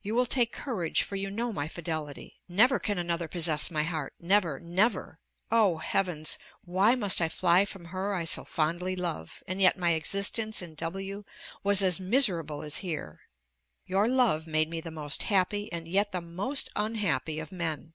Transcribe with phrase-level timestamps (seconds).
[0.00, 2.38] You will take courage, for you know my fidelity.
[2.48, 5.18] Never can another possess my heart never, never!
[5.50, 6.38] Oh, heavens!
[6.64, 9.42] Why must I fly from her I so fondly love?
[9.44, 11.24] and yet my existence in W
[11.64, 13.22] was as miserable as here.
[13.86, 17.94] Your love made me the most happy and yet the most unhappy of men.